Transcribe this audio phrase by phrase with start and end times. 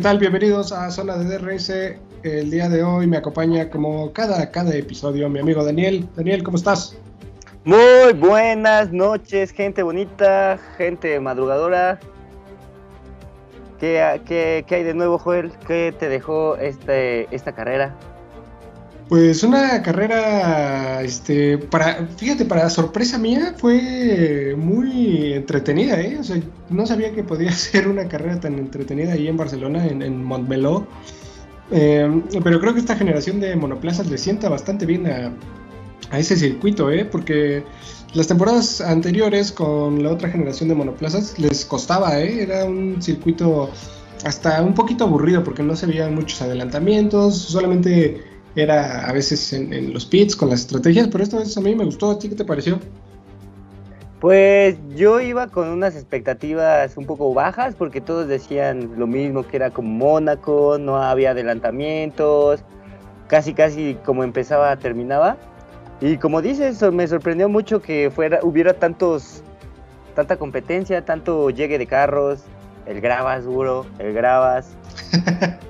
[0.00, 0.18] ¿Qué tal?
[0.18, 1.70] Bienvenidos a Zona de DRS.
[2.22, 6.08] El día de hoy me acompaña como cada, cada episodio mi amigo Daniel.
[6.16, 6.96] Daniel, ¿cómo estás?
[7.64, 12.00] Muy buenas noches, gente bonita, gente madrugadora.
[13.78, 15.52] ¿Qué, qué, qué hay de nuevo, Joel?
[15.66, 17.94] ¿Qué te dejó este, esta carrera?
[19.10, 26.18] Pues una carrera, este, para, fíjate, para sorpresa mía, fue muy entretenida, ¿eh?
[26.20, 30.02] O sea, no sabía que podía ser una carrera tan entretenida ahí en Barcelona, en,
[30.02, 30.86] en Montmeló.
[31.72, 35.32] Eh, pero creo que esta generación de monoplazas le sienta bastante bien a,
[36.10, 37.04] a ese circuito, ¿eh?
[37.04, 37.64] Porque
[38.14, 42.44] las temporadas anteriores con la otra generación de monoplazas les costaba, ¿eh?
[42.44, 43.70] Era un circuito
[44.24, 49.92] hasta un poquito aburrido porque no se veían muchos adelantamientos, solamente era a veces en,
[49.92, 52.10] los pits con las estrategias, pero esta vez a mí me gustó.
[52.10, 52.78] ¿A ti qué te pareció?
[54.20, 59.56] Pues yo iba con unas expectativas un poco bajas porque todos decían lo mismo, que
[59.56, 62.60] era como Mónaco, no había adelantamientos,
[63.28, 65.38] casi casi como empezaba terminaba.
[66.02, 69.42] Y como dices, me sorprendió mucho que fuera hubiera tantos
[70.14, 72.40] tanta competencia, tanto llegue de carros,
[72.86, 74.76] el gravas duro, el gravas.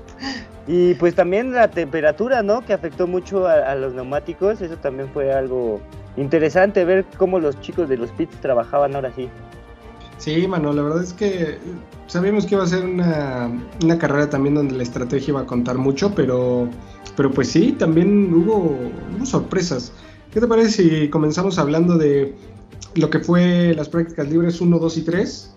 [0.73, 2.65] Y pues también la temperatura, ¿no?
[2.65, 4.61] Que afectó mucho a, los neumáticos.
[4.61, 5.81] Eso también fue algo
[6.15, 9.27] interesante ver cómo los chicos de los pits trabajaban ahora sí.
[10.17, 11.57] Sí, mano, la verdad es que
[12.07, 13.51] sabíamos que iba a ser una,
[13.83, 16.69] una, carrera también donde la estrategia iba a contar mucho, pero,
[17.17, 18.77] pero pues sí, también hubo,
[19.17, 19.91] hubo sorpresas.
[20.31, 22.33] ¿Qué te parece si comenzamos hablando de
[22.95, 25.50] lo que fue las prácticas libres 1, 2 y 3?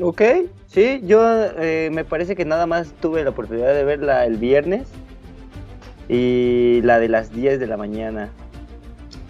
[0.00, 0.22] Ok,
[0.72, 1.20] Sí, yo
[1.58, 4.88] eh, me parece que nada más tuve la oportunidad de verla el viernes
[6.08, 8.30] y la de las 10 de la mañana.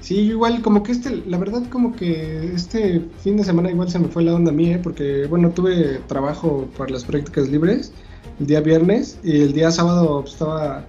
[0.01, 3.99] Sí, igual como que este, la verdad como que este fin de semana igual se
[3.99, 4.79] me fue la onda a mí, ¿eh?
[4.81, 7.93] porque bueno, tuve trabajo para las prácticas libres
[8.39, 10.87] el día viernes y el día sábado pues, estaba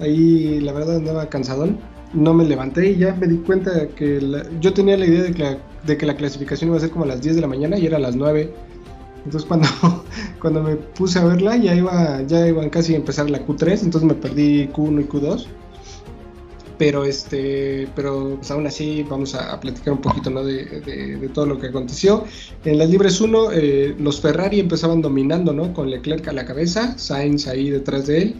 [0.00, 1.78] ahí, la verdad andaba cansadón,
[2.12, 4.20] no me levanté y ya me di cuenta que
[4.60, 7.04] yo tenía la idea de que la, de que la clasificación iba a ser como
[7.04, 8.52] a las 10 de la mañana y era a las 9
[9.24, 9.68] entonces cuando,
[10.40, 14.04] cuando me puse a verla ya iba ya iban casi a empezar la Q3, entonces
[14.04, 15.46] me perdí Q1 y Q2.
[16.76, 20.42] Pero este, pero pues aún así vamos a, platicar un poquito ¿no?
[20.42, 22.24] de, todo lo que aconteció.
[22.64, 25.72] En las libres 1, eh, los Ferrari empezaban dominando, ¿no?
[25.72, 28.36] Con Leclerc a la cabeza, Sainz ahí detrás de él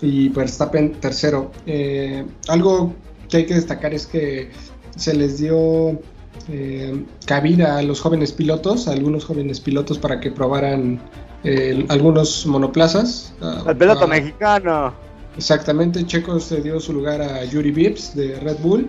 [0.00, 1.50] y Verstappen tercero.
[1.66, 2.94] Eh, algo
[3.28, 4.50] que hay que destacar es que
[4.96, 6.00] se les dio
[6.48, 11.00] eh, cabida a los jóvenes pilotos, a algunos jóvenes pilotos para que probaran
[11.42, 13.34] eh, algunos monoplazas.
[13.40, 14.94] Al piloto mexicano.
[15.36, 18.88] Exactamente, Checo se dio su lugar a Yuri Vips de Red Bull.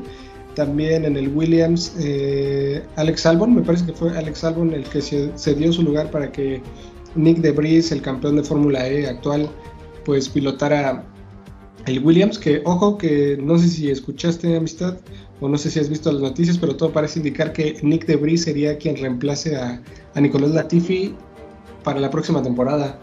[0.54, 5.02] También en el Williams, eh, Alex Albon, me parece que fue Alex Albon el que
[5.02, 6.62] se, dio su lugar para que
[7.16, 9.50] Nick de Debris, el campeón de Fórmula E actual,
[10.06, 11.04] pues pilotara
[11.86, 14.98] el Williams, que ojo que no sé si escuchaste amistad,
[15.42, 18.44] o no sé si has visto las noticias, pero todo parece indicar que Nick Debris
[18.44, 19.82] sería quien reemplace a,
[20.16, 21.14] Nicolás Latifi
[21.84, 22.98] para la próxima temporada.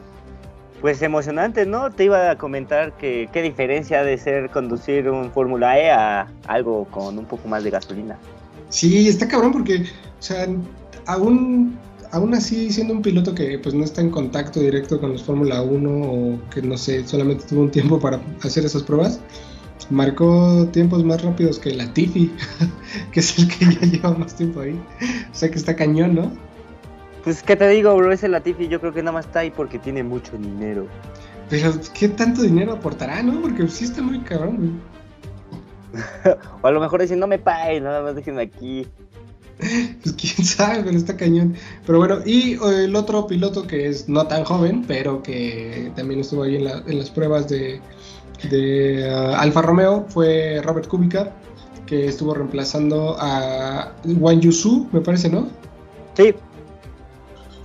[0.80, 1.90] Pues emocionante, ¿no?
[1.90, 6.26] Te iba a comentar que qué diferencia ha de ser conducir un Fórmula E a
[6.48, 8.18] algo con un poco más de gasolina.
[8.70, 10.48] Sí, está cabrón porque, o sea,
[11.06, 11.78] aún,
[12.12, 15.62] aún así siendo un piloto que pues no está en contacto directo con los Fórmula
[15.62, 19.18] 1 o que no sé, solamente tuvo un tiempo para hacer esas pruebas,
[19.90, 22.30] marcó tiempos más rápidos que la Tiffy,
[23.12, 24.80] que es el que ya lleva más tiempo ahí.
[25.30, 26.32] O sea que está cañón, ¿no?
[27.24, 28.12] Pues, ¿qué te digo, bro?
[28.12, 30.86] Ese Latifi yo creo que nada más está ahí porque tiene mucho dinero.
[31.48, 33.40] Pero, ¿qué tanto dinero aportará, no?
[33.40, 36.34] Porque sí está muy cabrón, güey.
[36.62, 38.86] o a lo mejor dicen, no me paguen, nada más déjenme aquí.
[40.02, 41.54] Pues quién sabe, pero está cañón.
[41.86, 46.42] Pero bueno, y el otro piloto que es no tan joven, pero que también estuvo
[46.42, 47.80] ahí en las pruebas de,
[48.50, 51.32] de uh, Alfa Romeo fue Robert Kubica,
[51.86, 55.48] que estuvo reemplazando a Wang Yusu, me parece, ¿no?
[56.14, 56.34] Sí.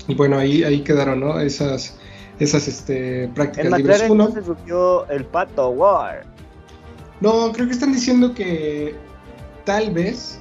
[0.07, 1.39] Y bueno, ahí, ahí quedaron, ¿no?
[1.39, 1.95] Esas,
[2.39, 4.03] esas este, prácticas libres.
[4.09, 4.31] uno.
[4.31, 6.25] se surgió el Pato War.
[7.19, 8.95] No, creo que están diciendo que
[9.65, 10.39] tal vez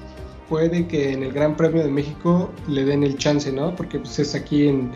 [0.49, 3.75] puede que en el Gran Premio de México le den el chance, ¿no?
[3.75, 4.93] Porque pues es aquí en,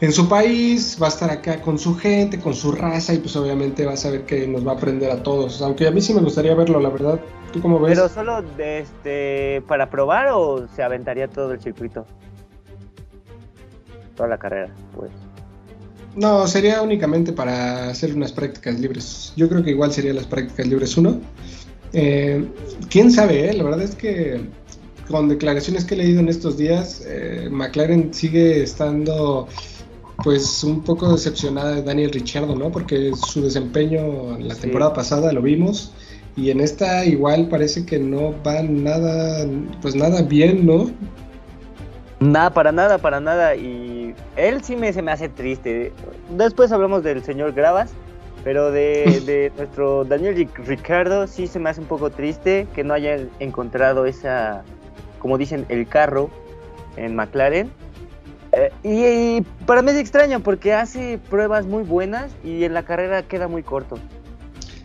[0.00, 3.34] en su país, va a estar acá con su gente, con su raza y pues
[3.36, 5.62] obviamente va a saber que nos va a aprender a todos.
[5.62, 7.20] Aunque a mí sí me gustaría verlo, la verdad.
[7.52, 7.96] ¿Tú cómo ves?
[7.96, 12.04] ¿Pero solo de este, para probar o se aventaría todo el circuito?
[14.14, 15.10] Toda la carrera, pues.
[16.16, 19.34] No, sería únicamente para hacer unas prácticas libres.
[19.36, 21.20] Yo creo que igual sería las prácticas libres uno.
[21.92, 22.44] Eh,
[22.90, 23.50] ¿Quién sabe?
[23.50, 23.52] Eh?
[23.54, 24.40] La verdad es que
[25.08, 29.46] con declaraciones que he leído en estos días, eh, McLaren sigue estando
[30.24, 32.70] pues un poco decepcionada de Daniel Ricciardo, ¿no?
[32.70, 35.92] Porque su desempeño en la temporada pasada lo vimos
[36.36, 39.46] y en esta igual parece que no va nada,
[39.80, 40.90] pues nada bien, ¿no?
[42.20, 43.54] Nada, para nada, para nada.
[43.56, 45.92] Y él sí me, se me hace triste.
[46.36, 47.90] Después hablamos del señor Gravas,
[48.46, 52.94] pero de, de nuestro Daniel Ricardo sí se me hace un poco triste que no
[52.94, 54.62] haya encontrado esa,
[55.18, 56.30] como dicen, el carro
[56.96, 57.68] en McLaren
[58.52, 63.24] eh, y, para mí es extraño porque hace pruebas muy buenas y en la carrera
[63.24, 63.98] queda muy corto.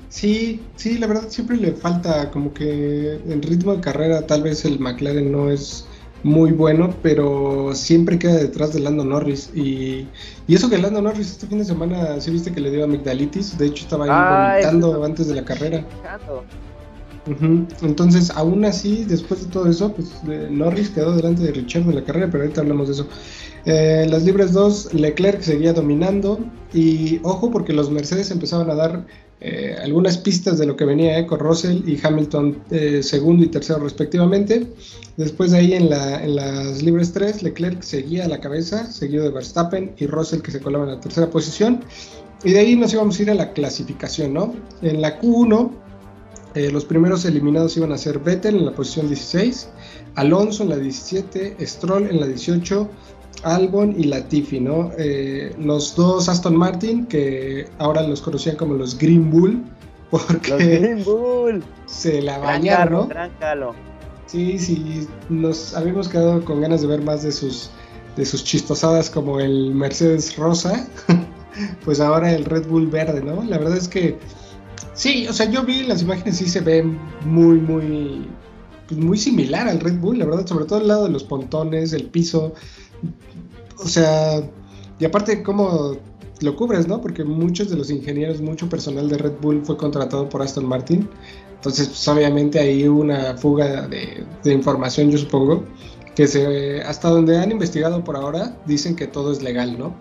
[0.09, 4.65] Sí, sí, la verdad siempre le falta como que en ritmo de carrera tal vez
[4.65, 5.85] el McLaren no es
[6.23, 9.51] muy bueno, pero siempre queda detrás de Lando Norris.
[9.55, 10.07] Y,
[10.47, 13.57] y eso que Lando Norris este fin de semana, sí viste que le dio amigdalitis,
[13.57, 15.85] de hecho estaba ahí vomitando antes de la carrera.
[17.81, 20.11] Entonces, aún así, después de todo eso, pues
[20.49, 23.07] Norris quedó delante de Richard en la carrera, pero ahorita hablamos de eso.
[23.65, 26.39] Eh, las libres 2, Leclerc seguía dominando
[26.73, 29.05] y ojo porque los Mercedes empezaban a dar
[29.43, 33.47] eh, algunas pistas de lo que venía eh, con Russell y Hamilton eh, segundo y
[33.47, 34.67] tercero respectivamente.
[35.17, 39.23] Después de ahí en, la, en las libres 3, Leclerc seguía a la cabeza, seguido
[39.23, 41.83] de Verstappen y Russell que se colaba en la tercera posición.
[42.43, 44.53] Y de ahí nos íbamos a ir a la clasificación, ¿no?
[44.83, 45.71] En la Q1,
[46.71, 49.69] los primeros eliminados iban a ser Vettel en la posición 16,
[50.15, 52.89] Alonso en la 17, Stroll en la 18,
[53.43, 54.91] Albon y Latifi, ¿no?
[54.97, 59.63] Eh, los dos Aston Martin, que ahora los conocían como los Green Bull,
[60.11, 61.03] porque
[61.85, 63.73] se la bañaron, ¿no?
[64.27, 67.69] Sí, sí, nos habíamos quedado con ganas de ver más de sus,
[68.15, 70.87] de sus chistosadas como el Mercedes Rosa,
[71.85, 73.43] pues ahora el Red Bull verde, ¿no?
[73.43, 74.17] La verdad es que
[74.93, 78.27] sí, o sea, yo vi las imágenes y se ven muy, muy,
[78.87, 81.91] pues muy similar al Red Bull, la verdad, sobre todo el lado de los pontones,
[81.91, 82.53] el piso,
[83.77, 84.41] o sea,
[84.99, 85.97] y aparte cómo
[86.41, 87.01] lo cubres, ¿no?
[87.01, 91.07] Porque muchos de los ingenieros, mucho personal de Red Bull fue contratado por Aston Martin.
[91.55, 95.63] Entonces, pues, obviamente hay una fuga de, información, yo supongo,
[96.15, 99.95] que se, hasta donde han investigado por ahora, dicen que todo es legal, ¿no?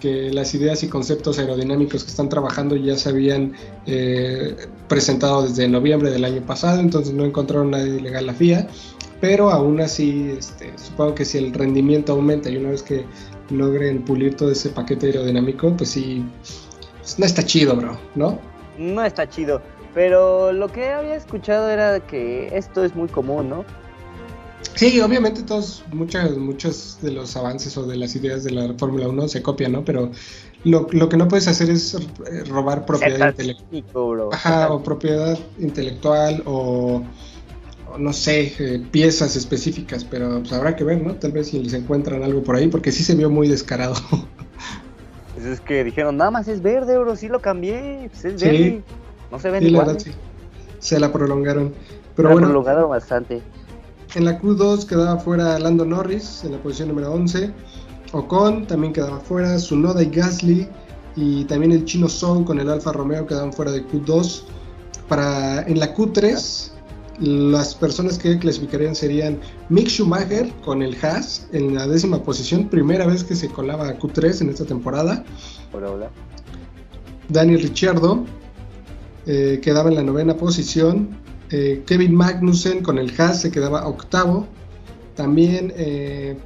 [0.00, 3.54] Que las ideas y conceptos aerodinámicos que están trabajando ya se habían
[3.86, 4.54] eh,
[4.88, 8.68] presentado desde noviembre del año pasado, entonces no encontraron nada ilegal la FIA
[9.20, 13.04] pero aún así este, supongo que si el rendimiento aumenta y una vez que
[13.50, 16.24] logren pulir todo ese paquete aerodinámico, pues sí,
[16.98, 18.38] pues no está chido, bro, ¿no?
[18.78, 19.62] No está chido,
[19.94, 23.64] pero lo que había escuchado era que esto es muy común, ¿no?
[24.74, 29.08] Sí, obviamente todos, muchos, muchos de los avances o de las ideas de la Fórmula
[29.08, 29.84] 1 se copian, ¿no?
[29.84, 30.10] Pero
[30.64, 31.96] lo, lo, que no puedes hacer es
[32.48, 34.28] robar propiedad intelectual.
[34.32, 37.02] Ajá, o propiedad intelectual o
[37.98, 41.14] no sé, eh, piezas específicas, pero pues habrá que ver, ¿no?
[41.14, 43.94] Tal vez si les encuentran algo por ahí, porque sí se vio muy descarado.
[45.34, 48.82] Pues es que dijeron, nada más es verde, bro, sí lo cambié, pues es verde.
[49.30, 50.10] No se ven sí, La verdad, sí.
[50.80, 51.72] Se la prolongaron.
[52.16, 53.40] Pero la bueno, prolongaron bastante.
[54.16, 57.52] En la Q2 quedaba fuera Lando Norris en la posición número 11.
[58.10, 60.68] Ocon también quedaba fuera, Sunoda y Gasly.
[61.14, 64.42] Y también el chino Song con el Alfa Romeo quedaban fuera de Q2.
[65.08, 66.72] Para, en la Q3
[67.20, 73.06] las personas que clasificarían serían Mick Schumacher con el Haas en la décima posición, primera
[73.06, 75.24] vez que se colaba a Q3 en esta temporada.
[75.72, 76.10] Hola, hola.
[77.28, 78.24] Daniel Ricciardo
[79.26, 81.08] eh, quedaba en la novena posición.
[81.50, 84.46] Eh, Kevin Magnussen con el Haas se quedaba octavo.
[85.16, 86.38] También eh,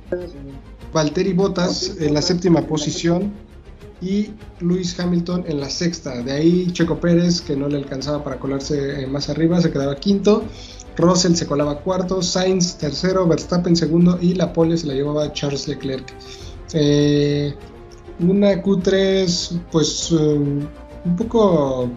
[0.92, 3.32] Valtteri Bottas en la séptima posición
[4.02, 6.22] y Luis Hamilton en la sexta.
[6.22, 9.94] De ahí Checo Pérez, que no le alcanzaba para colarse eh, más arriba, se quedaba
[9.96, 10.44] quinto.
[10.96, 15.68] Russell se colaba cuarto, Sainz tercero, Verstappen segundo y la pole se la llevaba Charles
[15.68, 16.12] Leclerc.
[16.74, 17.54] Eh,
[18.18, 20.66] una Q3 pues um,
[21.04, 21.88] un poco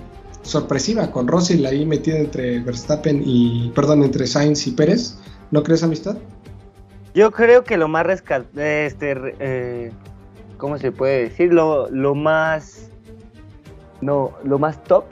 [0.43, 5.17] sorpresiva con Russell ahí metido entre Verstappen y, perdón, entre Sainz y Pérez.
[5.51, 6.17] ¿No crees amistad?
[7.13, 9.91] Yo creo que lo más rescatable, este, eh,
[10.57, 11.53] ¿cómo se puede decir?
[11.53, 12.89] Lo, lo más,
[14.01, 15.05] no, lo más top,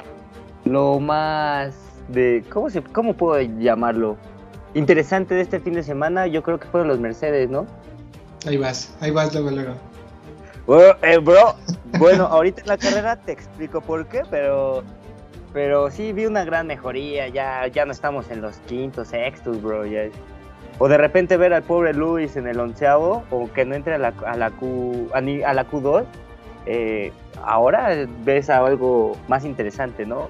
[0.65, 1.75] lo más
[2.09, 4.17] de, ¿cómo, se, ¿cómo puedo llamarlo?
[4.73, 7.65] Interesante de este fin de semana, yo creo que fueron los Mercedes, ¿no?
[8.47, 9.73] Ahí vas, ahí vas luego, luego.
[10.65, 11.55] Bueno, eh, bro,
[11.99, 14.83] bueno, ahorita en la carrera te explico por qué, pero
[15.53, 19.85] pero sí vi una gran mejoría, ya, ya no estamos en los quintos, sextos, bro,
[19.85, 20.09] ya
[20.79, 23.97] o de repente ver al pobre Luis en el onceavo, o que no entre a
[23.97, 26.05] la, a la, Q, a, la Q2,
[26.65, 27.11] eh,
[27.43, 30.29] ahora ves algo más interesante, ¿no?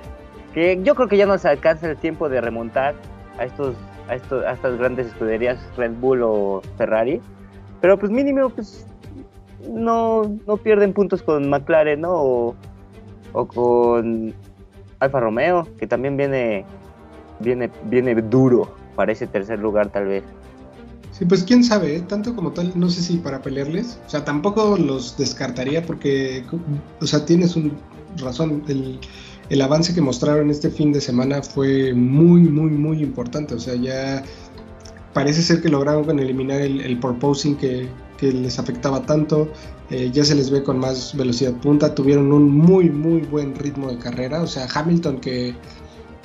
[0.54, 2.96] Que yo creo que ya no se alcanza el tiempo de remontar
[3.40, 3.76] a estos,
[4.08, 7.22] a estos, a estas grandes escuderías Red Bull o Ferrari,
[7.82, 8.86] pero pues mínimo, pues
[9.70, 12.12] no, no pierden puntos con McLaren, ¿no?
[12.14, 12.56] O,
[13.32, 14.34] o con
[15.00, 16.66] Alfa Romeo, que también viene,
[17.40, 20.24] viene, viene duro para ese tercer lugar tal vez.
[21.12, 22.04] Sí, pues quién sabe, ¿eh?
[22.08, 26.44] tanto como tal, no sé si para pelearles, o sea, tampoco los descartaría porque,
[27.00, 27.74] o sea, tienes un
[28.18, 29.00] razón, el,
[29.50, 33.76] el avance que mostraron este fin de semana fue muy, muy, muy importante, o sea,
[33.76, 34.24] ya
[35.14, 39.52] parece ser que lograron eliminar el, el porposing que, que, les afectaba tanto,
[39.92, 43.92] eh, ya se les ve con más velocidad punta, tuvieron un muy, muy buen ritmo
[43.92, 45.54] de carrera, o sea, Hamilton que,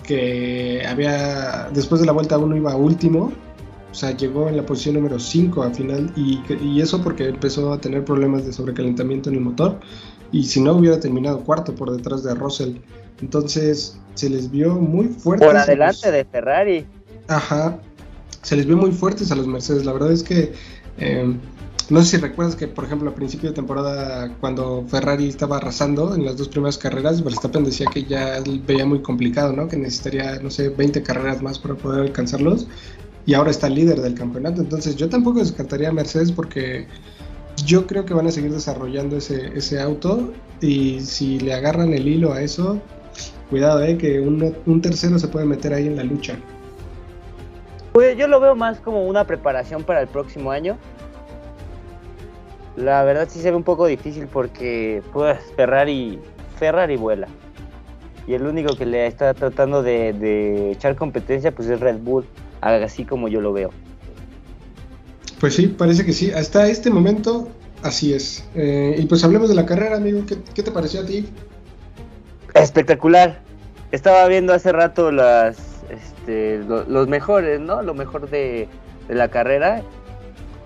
[0.08, 3.30] que había, después de la vuelta uno iba último,
[3.90, 7.74] o sea, llegó en la posición número 5 al final y, y, eso porque empezó
[7.74, 9.78] a tener problemas de sobrecalentamiento en el motor
[10.32, 12.76] y si no hubiera terminado cuarto por detrás de Russell.
[13.20, 15.46] Entonces se les vio muy fuertes.
[15.46, 16.86] Por adelante de Ferrari.
[17.26, 17.78] Ajá,
[18.40, 19.84] se les vio muy fuertes a los Mercedes.
[19.84, 20.54] La verdad es que
[20.96, 21.36] eh,
[21.90, 26.14] no sé si recuerdas que, por ejemplo, a principio de temporada, cuando Ferrari estaba arrasando
[26.14, 29.68] en las dos primeras carreras, Verstappen decía que ya veía muy complicado, ¿no?
[29.68, 32.66] Que necesitaría, no sé, 20 carreras más para poder alcanzarlos
[33.24, 34.60] y ahora está el líder del campeonato.
[34.60, 36.86] Entonces yo tampoco descartaría a Mercedes porque
[37.64, 42.08] yo creo que van a seguir desarrollando ese, ese auto y si le agarran el
[42.08, 42.80] hilo a eso,
[43.50, 46.38] cuidado, eh, que uno, un tercero se puede meter ahí en la lucha.
[47.92, 50.78] Pues yo lo veo más como una preparación para el próximo año.
[52.78, 56.18] La verdad sí se ve un poco difícil porque pues Ferrari
[56.58, 57.28] Ferrari vuela.
[58.26, 62.24] Y el único que le está tratando de, de echar competencia pues es Red Bull
[62.60, 63.70] así como yo lo veo.
[65.40, 66.30] Pues sí, parece que sí.
[66.32, 67.48] Hasta este momento,
[67.82, 68.44] así es.
[68.54, 70.22] Eh, y pues hablemos de la carrera, amigo.
[70.26, 71.28] ¿Qué, ¿Qué, te pareció a ti?
[72.54, 73.40] Espectacular.
[73.92, 75.56] Estaba viendo hace rato las,
[75.90, 77.82] este, lo, los mejores, ¿no?
[77.82, 78.68] Lo mejor de,
[79.06, 79.82] de, la carrera.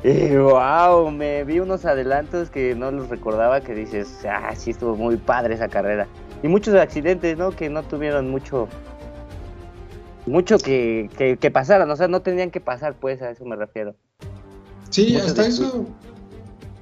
[0.04, 4.96] Y wow, me vi unos adelantos que no los recordaba, que dices, ah, sí estuvo
[4.96, 6.08] muy padre esa carrera.
[6.42, 7.52] Y muchos accidentes, ¿no?
[7.52, 8.68] Que no tuvieron mucho,
[10.26, 13.54] mucho que, que, que, pasaran, o sea, no tenían que pasar, pues, a eso me
[13.54, 13.94] refiero.
[14.90, 15.86] Sí, hasta eso.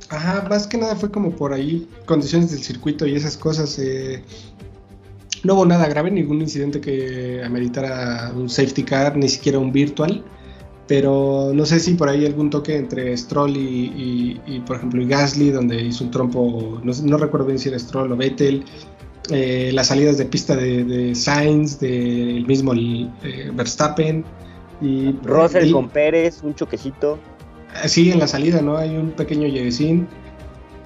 [0.09, 3.79] Ajá, más que nada fue como por ahí, condiciones del circuito y esas cosas.
[3.79, 4.25] Eh,
[5.45, 10.25] no hubo nada grave, ningún incidente que ameritara un safety car, ni siquiera un virtual.
[10.91, 13.61] Pero no sé si por ahí algún toque entre Stroll y,
[13.97, 17.69] y, y por ejemplo, y Gasly, donde hizo un trompo, no, no recuerdo bien si
[17.69, 18.65] era Stroll o Vettel,
[19.31, 24.25] eh, las salidas de pista de, de Sainz, del de mismo eh, Verstappen.
[24.81, 27.21] Y Russell el, con Pérez, un choquecito.
[27.85, 28.77] Sí, en la salida, ¿no?
[28.77, 30.09] Hay un pequeño lleguesín.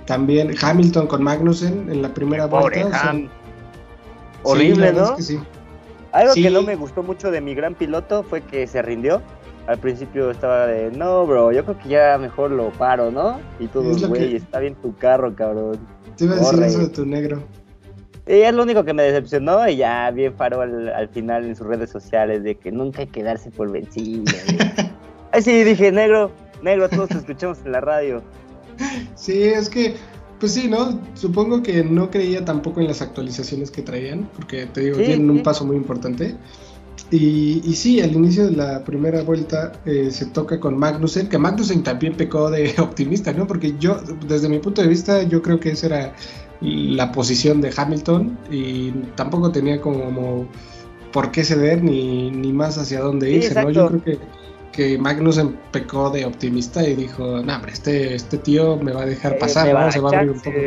[0.05, 2.87] También Hamilton con Magnussen en la primera vuelta.
[2.87, 3.29] O sea,
[4.43, 5.05] Horrible, sí, ¿no?
[5.05, 5.39] Es que sí.
[6.13, 6.43] Algo sí.
[6.43, 9.23] que no me gustó mucho de mi gran piloto fue que se rindió.
[9.67, 13.41] Al principio estaba de, no, bro, yo creo que ya mejor lo paro, ¿no?
[13.59, 14.37] Y todo, güey, que...
[14.37, 15.79] está bien tu carro, cabrón.
[16.17, 17.43] Te iba a decir eso de tu negro.
[18.27, 21.57] Y es lo único que me decepcionó y ya bien faró al, al, final en
[21.57, 24.25] sus redes sociales de que nunca hay que darse por vencido.
[25.33, 26.31] Así dije, negro,
[26.63, 28.23] negro, todos te escuchamos en la radio.
[29.15, 29.95] Sí, es que,
[30.41, 31.01] pues sí, ¿no?
[31.15, 35.27] Supongo que no creía tampoco en las actualizaciones que traían, porque te digo, sí, tienen
[35.27, 35.31] sí.
[35.31, 36.37] un paso muy importante.
[37.11, 41.39] Y, y, sí, al inicio de la primera vuelta eh, se toca con Magnussen, que
[41.39, 43.47] Magnussen también pecó de optimista, ¿no?
[43.47, 46.15] Porque yo, desde mi punto de vista, yo creo que esa era
[46.61, 50.49] la posición de Hamilton y tampoco tenía como
[51.13, 53.71] por qué ceder ni, ni más hacia dónde irse, sí, ¿no?
[53.71, 54.19] Yo creo que,
[54.73, 59.07] que Magnussen pecó de optimista y dijo, no, hombre, este, este tío me va a
[59.07, 59.93] dejar pasar, ¿no?
[59.93, 60.59] Se va a abrir un poco.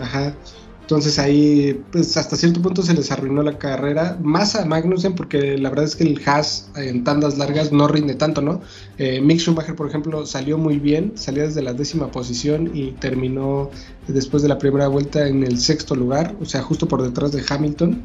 [0.00, 0.34] Ajá.
[0.82, 5.56] Entonces ahí, pues hasta cierto punto se les arruinó la carrera, más a Magnussen, porque
[5.56, 8.60] la verdad es que el Haas en tandas largas no rinde tanto, ¿no?
[8.98, 13.70] Eh, Mick Schumacher, por ejemplo, salió muy bien, salió desde la décima posición y terminó
[14.08, 17.42] después de la primera vuelta en el sexto lugar, o sea, justo por detrás de
[17.48, 18.02] Hamilton.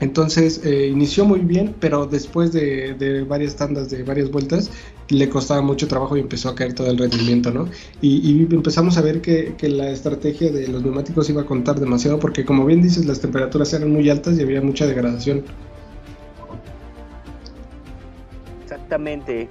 [0.00, 4.70] Entonces eh, inició muy bien, pero después de, de, varias tandas, de varias vueltas,
[5.08, 7.66] le costaba mucho trabajo y empezó a caer todo el rendimiento, ¿no?
[8.02, 11.80] Y, y empezamos a ver que, que, la estrategia de los neumáticos iba a contar
[11.80, 15.44] demasiado, porque como bien dices, las temperaturas eran muy altas y había mucha degradación.
[18.64, 19.48] Exactamente.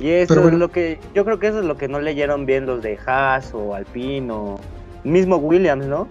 [0.00, 2.46] Y eso bueno, es lo que, yo creo que eso es lo que no leyeron
[2.46, 4.58] bien los de Haas o Alpine o
[5.04, 6.08] mismo Williams, ¿no?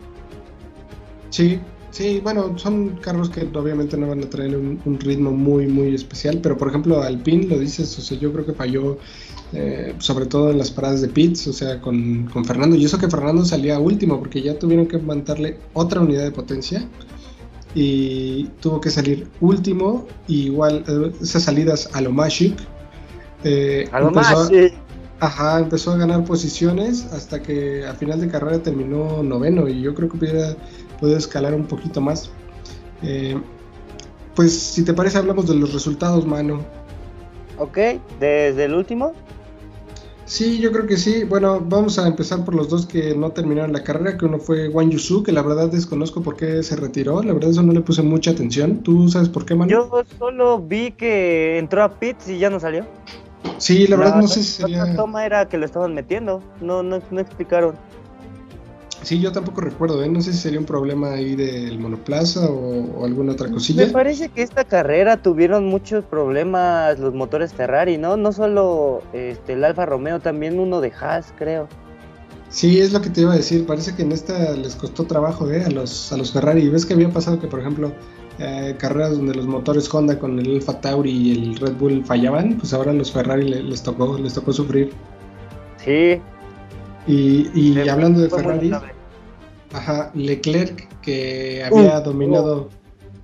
[1.30, 1.60] Sí,
[1.92, 5.94] Sí, bueno, son carros que obviamente no van a traer un, un, ritmo muy, muy
[5.94, 8.98] especial, pero por ejemplo Alpine, lo dices, o sea, yo creo que falló
[9.54, 12.98] eh, sobre todo en las paradas de pits, o sea, con, con, Fernando, y eso
[12.98, 16.88] que Fernando salía último, porque ya tuvieron que mandarle otra unidad de potencia
[17.76, 22.56] y tuvo que salir último, y igual eh, esas salidas a lo Magic.
[23.44, 24.74] Eh, a lo Magic.
[25.20, 29.94] Ajá, empezó a ganar posiciones hasta que a final de carrera terminó noveno y yo
[29.94, 30.56] creo que pudiera,
[31.02, 32.32] puede escalar un poquito más.
[33.04, 33.36] Eh,
[34.36, 36.62] pues si te parece hablamos de los resultados, mano.
[37.58, 37.78] Ok,
[38.20, 39.12] desde el último.
[40.26, 41.26] Sí, yo creo que sí.
[41.26, 44.70] Bueno, vamos a empezar por los dos que no terminaron la carrera, que uno fue
[44.70, 47.82] Wang Yusu, que la verdad desconozco por qué se retiró, la verdad eso no le
[47.82, 48.78] puse mucha atención.
[48.78, 49.70] ¿Tú sabes por qué, mano?
[49.70, 52.86] Yo solo vi que entró a pits y ya no salió.
[53.58, 54.86] Sí, la verdad no sé si sería...
[54.86, 57.76] La toma era que lo estaban metiendo, no, no, no explicaron.
[59.04, 60.10] Sí, yo tampoco recuerdo, ¿eh?
[60.10, 63.86] no sé si sería un problema ahí del monoplaza o, alguna otra cosilla.
[63.86, 68.16] Me parece que esta carrera tuvieron muchos problemas los motores Ferrari, ¿no?
[68.16, 71.68] No solo este, el Alfa Romeo, también uno de Haas, creo.
[72.50, 73.66] Sí, es lo que te iba a decir.
[73.66, 75.64] Parece que en esta les costó trabajo ¿eh?
[75.66, 76.68] a, los, a los Ferrari.
[76.70, 77.94] ¿Ves que había pasado que, por ejemplo,
[78.40, 82.58] eh, carreras donde los motores Honda con el Alfa Tauri y el Red Bull fallaban?
[82.58, 84.92] Pues ahora a los Ferrari les, tocó, les tocó sufrir.
[85.78, 86.22] Sí,
[87.08, 88.72] y, hablando de Ferrari,
[89.74, 92.70] ajá, Leclerc, que había dominado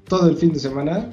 [0.08, 1.10] todo el fin de semana.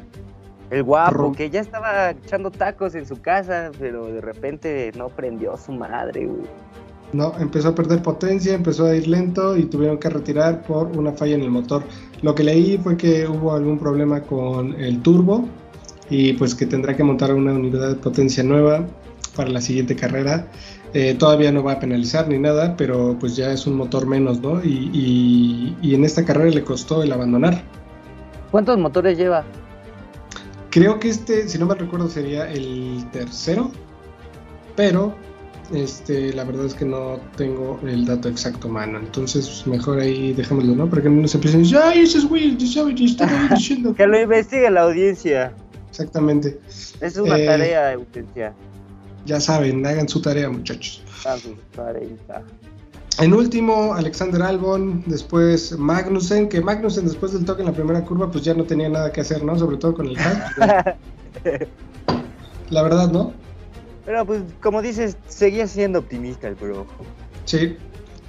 [0.71, 5.57] El guapo, que ya estaba echando tacos en su casa, pero de repente no prendió
[5.57, 6.29] su madre,
[7.13, 11.13] No, empezó a perder potencia, empezó a ir lento y tuvieron que retirar por una
[11.13, 11.85] falla en el motor.
[12.23, 15.47] Lo que leí fue que hubo algún problema con el turbo
[16.11, 18.87] y pues que tendrá que montar una unidad de potencia nueva
[19.37, 20.49] para la siguiente carrera.
[20.95, 24.41] Eh, todavía no va a penalizar ni nada, pero pues ya es un motor menos,
[24.41, 24.63] ¿no?
[24.63, 27.63] Y, en esta carrera le costó el abandonar.
[28.53, 29.45] ¿Cuántos motores lleva?
[30.71, 33.73] Creo que este, si no me recuerdo, sería el tercero,
[34.77, 35.17] pero
[35.73, 39.01] este, la verdad es que no tengo el dato exacto, mano.
[39.01, 40.89] Entonces, mejor ahí dejémoslo, ¿no?
[40.89, 42.57] Para que no nos empiecen a decir, ¡ay, ese es Will!
[42.57, 43.95] diciendo!
[43.97, 45.53] que lo investigue la audiencia.
[45.91, 46.61] Exactamente.
[47.01, 48.55] Es una eh, tarea de audiencia.
[49.27, 51.03] Ya saben, hagan su tarea, muchachos.
[53.21, 58.31] En último, Alexander Albon, después Magnussen, que Magnussen después del toque en la primera curva,
[58.31, 59.57] pues ya no tenía nada que hacer, ¿no?
[59.57, 60.97] Sobre todo con el hype.
[62.71, 63.33] la verdad, ¿no?
[64.05, 66.87] Pero pues, como dices, seguía siendo optimista el bro.
[67.45, 67.77] Sí.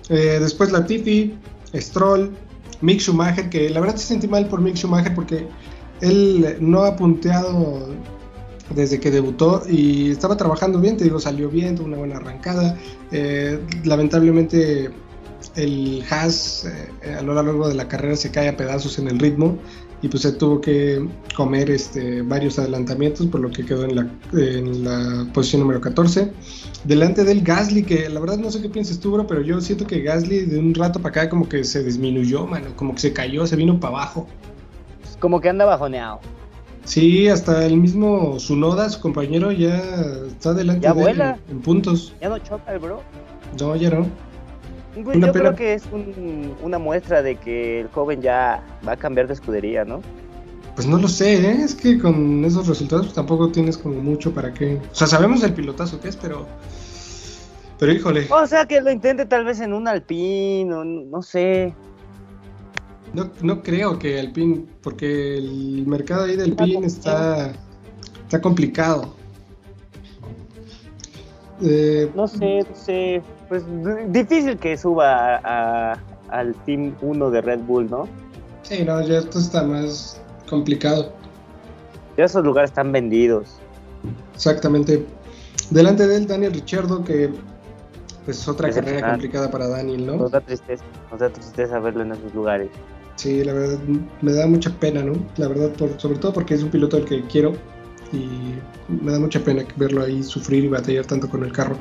[0.10, 1.36] Eh, después Latifi,
[1.74, 2.32] Stroll,
[2.82, 5.48] Mick Schumacher, que la verdad se sentí mal por Mick Schumacher porque
[6.02, 7.88] él no ha punteado
[8.70, 12.78] desde que debutó y estaba trabajando bien, te digo, salió bien, tuvo una buena arrancada.
[13.12, 14.92] Eh, lamentablemente
[15.56, 19.20] el Haas eh, a lo largo de la carrera se cae a pedazos en el
[19.20, 19.58] ritmo
[20.02, 23.96] y pues se tuvo que comer este, varios adelantamientos por lo que quedó en
[24.84, 26.32] la, posición número 14.
[26.84, 29.88] Delante del Gasly, que la verdad no sé qué piensas tú, bro, pero yo siento
[29.88, 33.48] que Gasly de un rato para acá como que se disminuyó, como que se cayó,
[33.48, 34.28] se vino para abajo.
[35.20, 36.20] Como que anda bajoneado.
[36.86, 39.78] Sí, hasta el mismo Sunoda, su compañero, ya
[40.28, 42.14] está delante de él en puntos.
[42.22, 43.02] Ya no choca el bro.
[43.60, 44.08] No, ya no.
[45.04, 45.84] Pues yo creo que es
[46.64, 50.02] una muestra de que el joven ya va a cambiar de escudería, ¿no?
[50.76, 51.62] Pues no lo sé, ¿eh?
[51.64, 54.80] es que con esos resultados pues, tampoco tienes como mucho para qué.
[54.92, 56.46] O sea, sabemos el pilotazo que es, pero.
[57.80, 58.28] Pero híjole.
[58.30, 61.74] O sea, que lo intente tal vez en un Alpine, o no sé.
[63.16, 67.54] No, no creo que Alpine, porque el mercado ahí del Alpine está,
[68.24, 69.16] está complicado.
[71.62, 73.22] Eh, no sé, no sé.
[73.48, 73.64] Pues
[74.10, 75.38] difícil que suba
[76.30, 78.08] al Team 1 de Red Bull, ¿no?
[78.64, 81.14] Sí, no, ya esto está más complicado.
[82.18, 83.60] Ya esos lugares están vendidos.
[84.34, 85.06] Exactamente.
[85.70, 87.32] Delante de él, Daniel Richardo, que
[88.26, 90.16] pues es otra carrera complicada para Daniel, ¿no?
[90.16, 92.70] Nos da tristeza, nos da tristeza verlo en esos lugares.
[93.16, 93.80] Sí, la verdad
[94.22, 95.14] me da mucha pena, ¿no?
[95.38, 97.54] La verdad, por, sobre todo porque es un piloto al que quiero
[98.12, 98.56] y
[98.90, 101.78] me da mucha pena verlo ahí sufrir y batallar tanto con el carro.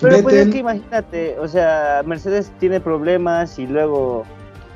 [0.00, 4.24] Pero pues es que imagínate, o sea, Mercedes tiene problemas y luego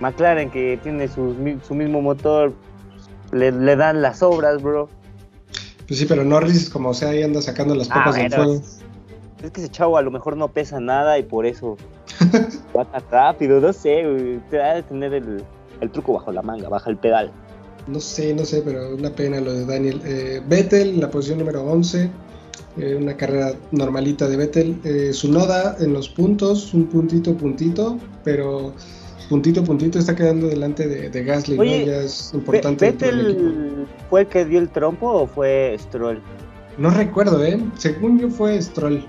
[0.01, 1.35] McLaren que tiene su,
[1.67, 2.55] su mismo motor,
[3.33, 4.89] le, dan las obras, bro.
[5.87, 8.63] Pues sí, pero Norris como sea ahí anda sacando las papas del fuego.
[9.43, 11.77] Es que ese chavo a lo mejor no pesa nada y por eso
[12.77, 15.43] va tan rápido, no sé, te va a tener el,
[15.81, 17.33] el truco bajo la manga, baja el pedal.
[17.87, 20.01] No sé, no sé, pero una pena lo de Daniel.
[20.05, 22.11] Eh, Vettel la posición número 11,
[22.79, 24.81] eh, una carrera normalita de Vettel.
[24.85, 28.75] Eh, su noda en los puntos, un puntito, puntito, pero
[29.29, 31.65] puntito, puntito está quedando delante de, Gasly, ¿no?
[31.65, 32.91] Ya es importante.
[32.91, 36.21] ¿Vettel fue el que dio el trompo o fue Stroll?
[36.79, 37.61] No recuerdo, ¿eh?
[37.77, 39.05] Según yo fue Stroll.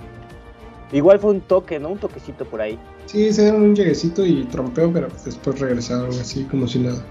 [0.91, 1.89] Igual fue un toque, ¿no?
[1.89, 2.77] Un toquecito por ahí.
[3.05, 7.03] Sí, se dieron un lleguecito y trompeo, pero después regresaron así como si nada.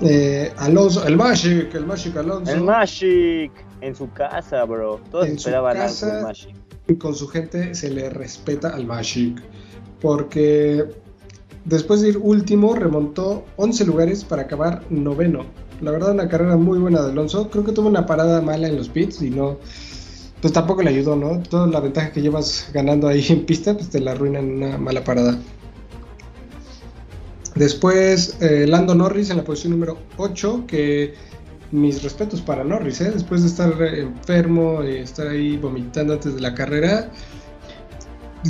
[0.00, 2.52] Eh, Alonso, el Magic, el Magic Alonso.
[2.52, 5.00] El Magic, en su casa, bro.
[5.10, 6.54] Todos esperaban algo del Magic.
[6.98, 9.40] con su gente se le respeta al Magic,
[10.00, 10.84] porque
[11.64, 15.46] después de ir último remontó 11 lugares para acabar noveno.
[15.80, 18.76] La verdad una carrera muy buena de Alonso, creo que tuvo una parada mala en
[18.76, 19.58] los pits y no,
[20.42, 21.40] pues tampoco le ayudó, ¿no?
[21.40, 24.76] Toda la ventaja que llevas ganando ahí en pista, pues te la arruina en una
[24.76, 25.38] mala parada.
[27.54, 31.14] Después, eh, Lando Norris en la posición número 8, que
[31.70, 33.12] mis respetos para Norris, ¿eh?
[33.12, 37.08] después de estar enfermo y estar ahí vomitando antes de la carrera,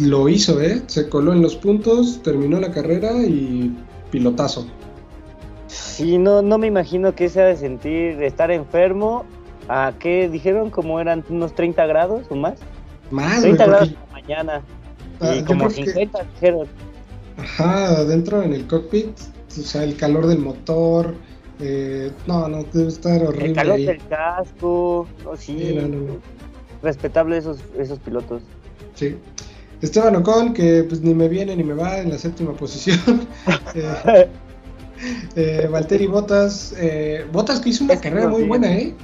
[0.01, 0.83] lo hizo, ¿eh?
[0.87, 3.77] se coló en los puntos, terminó la carrera y
[4.11, 4.67] pilotazo.
[5.67, 9.27] Sí, no, no me imagino que sea de sentir estar enfermo.
[9.69, 10.71] ¿A qué dijeron?
[10.71, 12.55] ¿Como eran unos 30 grados o más?
[13.11, 14.63] Más, 30 grados por la mañana.
[15.21, 16.67] Ah, y como 50 dijeron.
[17.37, 19.19] Ajá, adentro en el cockpit,
[19.59, 21.15] o sea, el calor del motor,
[21.61, 23.47] eh, no, no, debe estar horrible.
[23.47, 25.79] El calor del casco, no, sí,
[26.83, 28.43] respetable esos, esos pilotos.
[28.95, 29.17] Sí.
[29.81, 33.27] Esteban Ocon, que pues ni me viene ni me va en la séptima posición.
[33.75, 34.29] eh,
[35.35, 38.95] eh, Valtteri Botas, eh, Botas que hizo una carrera muy buena, ¿eh?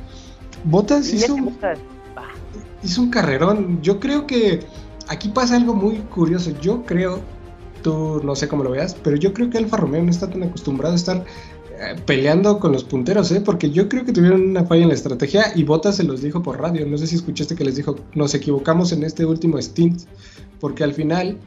[0.65, 1.37] Botas hizo,
[2.83, 3.81] hizo un carrerón.
[3.83, 4.61] Yo creo que
[5.09, 6.53] aquí pasa algo muy curioso.
[6.61, 7.21] Yo creo
[7.83, 10.43] tú no sé cómo lo veas, pero yo creo que Alfa Romeo no está tan
[10.43, 11.25] acostumbrado a estar
[11.81, 13.41] eh, peleando con los punteros, ¿eh?
[13.41, 16.43] porque yo creo que tuvieron una falla en la estrategia y Bottas se los dijo
[16.43, 16.87] por radio.
[16.87, 20.03] No sé si escuchaste que les dijo, nos equivocamos en este último stint,
[20.61, 21.39] porque al final,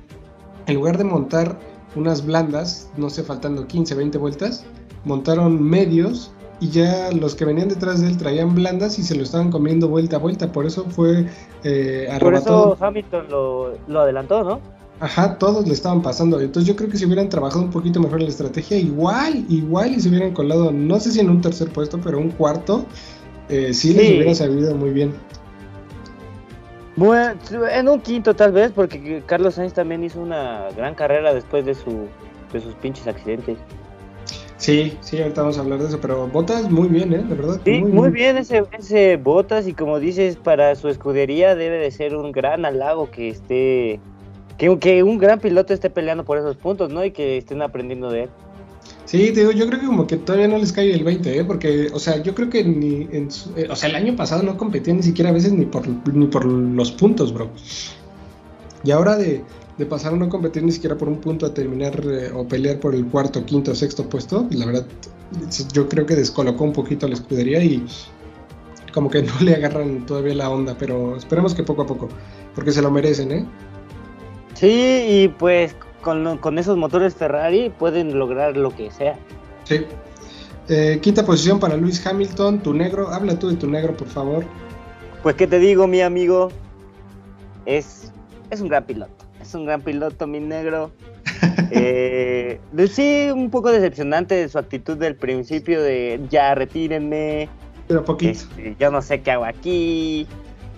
[0.67, 1.60] en lugar de montar
[1.95, 4.63] unas blandas, no sé, faltando 15, 20 vueltas,
[5.04, 9.24] montaron medios y ya los que venían detrás de él traían blandas y se lo
[9.24, 10.52] estaban comiendo vuelta a vuelta.
[10.52, 11.26] Por eso fue
[11.63, 14.62] eh, Por eso Hamilton lo, lo adelantó, ¿no?
[15.00, 16.39] Ajá, todos le estaban pasando.
[16.39, 20.00] Entonces yo creo que si hubieran trabajado un poquito mejor la estrategia, igual, igual y
[20.00, 22.86] se hubieran colado, no sé si en un tercer puesto, pero un cuarto,
[23.50, 25.15] eh, sí, les hubiera sabido muy bien.
[26.95, 27.39] Bueno,
[27.71, 31.74] en un quinto tal vez, porque Carlos Sainz también hizo una gran carrera después de,
[31.74, 32.08] su,
[32.54, 33.58] de sus pinches accidentes.
[34.62, 37.17] Sí, sí, ahorita vamos a hablar de eso, pero Botas muy bien, ¿eh?
[37.17, 37.60] De verdad.
[37.65, 38.38] Sí, muy, bien.
[38.38, 43.10] ese, ese Botas y como dices, para su escudería debe de ser un gran halago
[43.10, 44.00] que esté
[44.60, 47.04] que, un gran piloto esté peleando por esos puntos, ¿no?
[47.04, 48.30] Y que estén aprendiendo de él.
[49.06, 51.43] Sí, te digo, yo creo que como que todavía no les cae el 20, ¿eh?
[51.43, 54.58] Porque, o sea, yo creo que ni, en eh, o sea, el año pasado no
[54.58, 57.50] competía ni siquiera a veces ni por, ni por los puntos, bro.
[58.84, 59.43] Y ahora de,
[59.90, 62.94] pasar a no competir ni siquiera por un punto a terminar eh, o pelear por
[62.94, 64.86] el cuarto, quinto, sexto puesto, la verdad,
[65.74, 67.84] yo creo que descolocó un poquito la escudería y
[68.94, 72.10] como que no le agarran todavía la onda, pero esperemos que poco a poco,
[72.54, 73.46] porque se lo merecen, ¿eh?
[74.54, 79.18] Sí, y pues con, esos motores Ferrari pueden lograr lo que sea.
[79.64, 79.86] Sí.
[80.68, 83.10] Eh, quinta posición para Luis Hamilton, tu negro.
[83.10, 84.46] Habla tú de tu negro, por favor.
[85.24, 86.50] Pues qué te digo, mi amigo.
[87.66, 88.12] Es,
[88.50, 89.21] es un gran piloto.
[89.41, 90.91] Es un gran piloto, mi negro.
[91.71, 92.60] eh,
[92.91, 97.49] sí, un poco decepcionante de su actitud del principio de ya retírenme.
[97.88, 98.32] Pero poquito.
[98.32, 100.27] Este, yo no sé qué hago aquí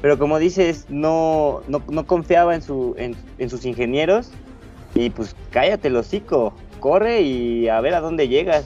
[0.04, 4.32] pero como dices, no, no, confiaba en, su, en, sus ingenieros
[4.96, 8.66] y pues cállate el hocico, corre y a ver a dónde llegas.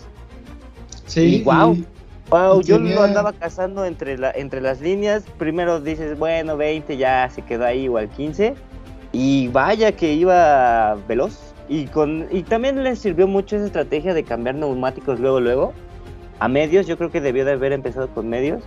[1.05, 1.43] Sí.
[1.45, 1.77] wow,
[2.31, 7.29] wow, yo lo andaba cazando entre, la, entre las líneas, primero dices, bueno, 20 ya
[7.29, 8.55] se quedó ahí igual 15
[9.17, 11.55] y vaya que iba veloz.
[11.67, 15.73] Y, con, y también le sirvió mucho esa estrategia de cambiar neumáticos luego, luego.
[16.39, 18.63] A medios, yo creo que debió de haber empezado con medios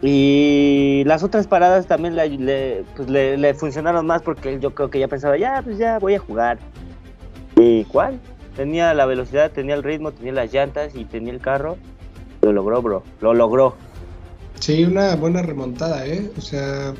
[0.00, 5.08] y las otras paradas también le, pues le, funcionaron más porque yo creo que ya
[5.08, 6.58] pensaba, ya, pues ya voy a jugar.
[7.56, 8.18] ¿Y cuál?
[8.56, 11.76] Tenía la velocidad, tenía el ritmo, tenía las llantas y tenía el carro.
[12.42, 13.02] Lo logró, bro.
[13.20, 13.76] Lo logró.
[14.60, 16.30] Sí, una buena remontada, ¿eh?
[16.36, 16.94] O sea,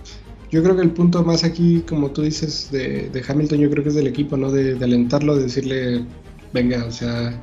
[0.50, 3.90] yo creo que el punto más aquí, como tú dices, de, Hamilton, yo creo que
[3.90, 4.50] es del equipo, ¿no?
[4.50, 6.04] De, alentarlo, de decirle,
[6.52, 7.38] venga, o sea,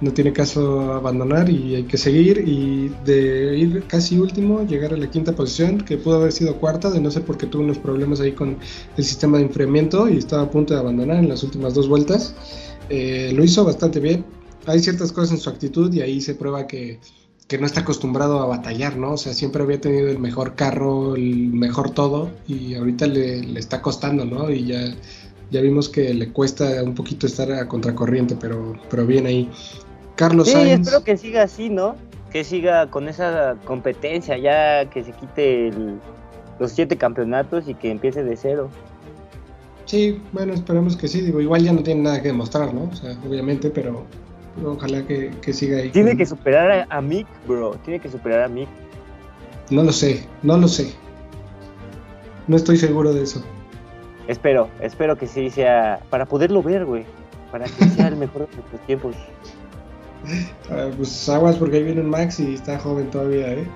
[0.00, 4.96] no tiene caso abandonar y hay que seguir y de ir casi último, llegar a
[4.96, 8.20] la quinta posición, que pudo haber sido cuarta, de no ser porque tuvo unos problemas
[8.20, 8.58] ahí con
[8.96, 12.34] el sistema de enfriamiento y estaba a punto de abandonar en las últimas dos vueltas.
[12.90, 14.24] Eh, lo hizo bastante bien.
[14.66, 16.98] Hay ciertas cosas en su actitud y ahí se prueba que,
[17.58, 19.12] no está acostumbrado a batallar, ¿no?
[19.12, 23.60] O sea, siempre había tenido el mejor carro, el mejor todo y ahorita le, le
[23.60, 24.50] está costando, ¿no?
[24.50, 24.94] Y ya
[25.50, 29.48] ya vimos que le cuesta un poquito estar a contracorriente, pero, pero bien ahí.
[30.16, 31.96] Carlos sí, espero que siga así, ¿no?
[32.32, 35.70] Que siga con esa competencia, ya que se quite
[36.58, 38.68] los siete campeonatos y que empiece de cero.
[39.84, 41.20] Sí, bueno, esperemos que sí.
[41.20, 42.90] Digo, igual ya no tiene nada que demostrar, ¿no?
[42.92, 44.04] O sea, obviamente, pero
[44.64, 45.90] ojalá que, siga ahí.
[45.90, 47.76] Tiene que superar a, Mick, bro.
[47.84, 48.68] Tiene que superar a Mick.
[49.70, 50.92] No lo sé, no lo sé.
[52.46, 53.42] No estoy seguro de eso.
[54.28, 56.00] Espero, espero que sí sea.
[56.10, 57.04] Para poderlo ver, güey.
[57.50, 59.16] Para que sea el mejor de nuestros tiempos.
[60.70, 63.66] Ah, pues aguas porque ahí viene un Max y está joven todavía, ¿eh?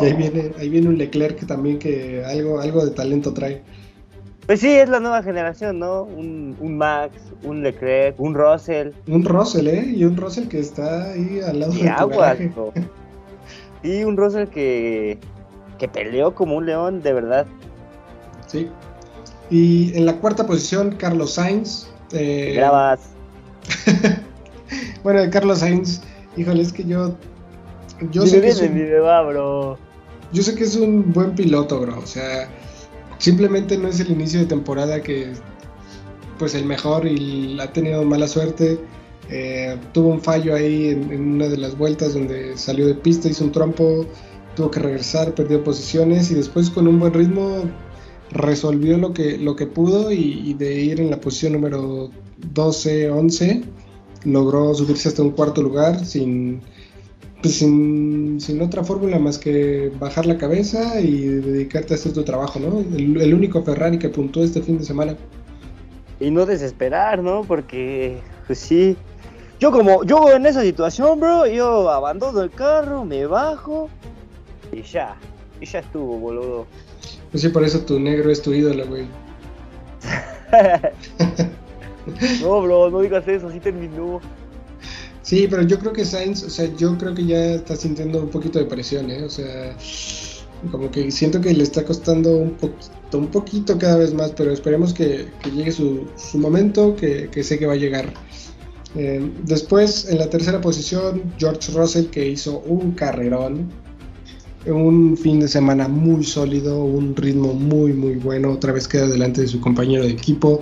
[0.00, 3.62] Y ahí viene, ahí viene un Leclerc también que algo, algo de talento trae.
[4.46, 6.02] Pues sí, es la nueva generación, ¿no?
[6.02, 8.90] Un, un, Max, un Leclerc, un Russell.
[9.06, 9.92] Un Russell, ¿eh?
[9.96, 12.38] Y un Russell que está ahí al lado de aguas,
[13.82, 15.18] Y un Russell que,
[15.78, 17.46] que peleó como un león, de verdad.
[18.46, 18.68] Sí.
[19.48, 21.88] Y en la cuarta posición, Carlos Sainz.
[22.12, 22.52] Eh...
[22.56, 23.00] Grabas.
[25.02, 26.02] bueno, Carlos Sainz,
[26.36, 27.16] híjole, es que yo.
[28.10, 29.78] Yo sé que es un, bro.
[30.32, 31.98] Yo sé que es un buen piloto, bro.
[31.98, 32.48] O sea,
[33.18, 35.32] simplemente no es el inicio de temporada que
[36.38, 38.78] pues el mejor y ha tenido mala suerte.
[39.30, 43.44] Eh, tuvo un fallo ahí en, una de las vueltas donde salió de pista, hizo
[43.44, 44.06] un trompo,
[44.54, 47.62] tuvo que regresar, perdió posiciones y después con un buen ritmo
[48.30, 52.10] resolvió lo que, lo que pudo y, de ir en la posición número
[52.52, 53.62] 12, 11,
[54.24, 56.60] logró subirse hasta un cuarto lugar sin,
[57.40, 58.23] pues sin,
[58.62, 62.80] otra fórmula más que bajar la cabeza y dedicarte a hacer tu trabajo, ¿no?
[62.96, 65.16] El, único Ferrari que puntó este fin de semana.
[66.20, 67.42] Y no desesperar, ¿no?
[67.42, 68.96] Porque, pues sí.
[69.60, 73.88] Yo como, yo en esa situación, bro, yo abandono el carro, me bajo
[74.72, 75.16] y ya.
[75.60, 76.66] Y ya estuvo, boludo.
[77.30, 79.06] Pues sí, por eso tu negro es tu ídolo, güey.
[82.42, 84.20] no, bro, no digas eso, así terminó.
[85.24, 88.28] Sí, pero yo creo que Sainz, o sea, yo creo que ya está sintiendo un
[88.28, 89.24] poquito de presión, ¿eh?
[89.24, 89.74] O sea,
[90.70, 94.52] como que siento que le está costando un poquito, un poquito cada vez más, pero
[94.52, 98.12] esperemos que, llegue su, momento, que, sé que va a llegar.
[98.96, 103.70] Eh, después, en la tercera posición, George Russell, que hizo un carrerón,
[104.66, 109.40] un fin de semana muy sólido, un ritmo muy, muy bueno, otra vez queda delante
[109.40, 110.60] de su compañero de equipo,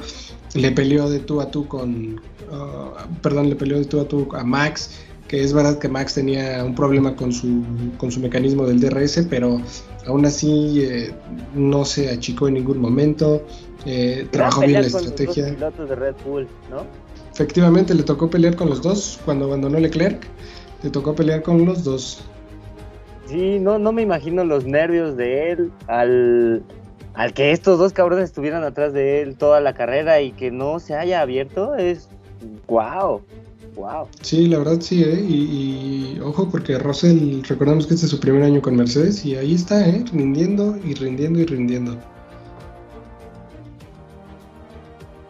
[0.55, 2.21] le peleó de tú a tú con,
[2.53, 4.91] Ah, perdón, le peleó de tú a tú a Max,
[5.27, 7.63] que es verdad que Max tenía un problema con su,
[7.97, 9.61] con su mecanismo del DRS, pero
[10.07, 11.15] aún así eh,
[11.55, 13.43] no se achicó en ningún momento,
[13.87, 15.47] eh, trabajó bien la estrategia.
[15.47, 16.85] de Red Bull, ¿no?
[17.33, 20.23] Efectivamente, le tocó pelear con los dos cuando abandonó Leclerc,
[20.83, 22.23] le tocó pelear con los dos.
[23.27, 26.63] Sí, no, no me imagino los nervios de él al,
[27.15, 30.79] al que estos dos cabrones estuvieran atrás de él toda la carrera y que no
[30.81, 32.11] se haya abierto, es
[32.67, 33.23] Wow,
[33.75, 34.09] wow.
[34.21, 35.21] Sí, la verdad sí, ¿eh?
[35.21, 39.55] Y, ojo, porque Russell, recordamos que este es su primer año con Mercedes y ahí
[39.55, 40.05] está, ¿eh?
[40.13, 41.99] Rindiendo y rindiendo y rindiendo.